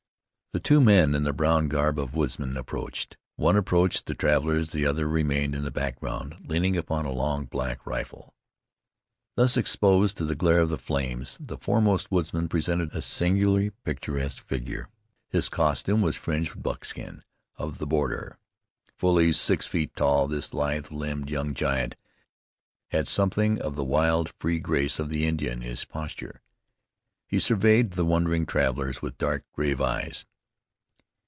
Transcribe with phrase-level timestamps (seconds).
[0.63, 3.15] Two men in the brown garb of woodsmen approached.
[3.37, 7.87] One approached the travelers; the other remained in the background, leaning upon a long, black
[7.87, 8.33] rifle.
[9.37, 14.45] Thus exposed to the glare of the flames, the foremost woodsman presented a singularly picturesque
[14.45, 14.89] figure.
[15.29, 17.23] His costume was the fringed buckskins
[17.55, 18.37] of the border.
[18.97, 21.95] Fully six feet tall, this lithe limbed young giant
[22.89, 26.41] had something of the wild, free grace of the Indian in his posture.
[27.25, 30.25] He surveyed the wondering travelers with dark, grave eyes.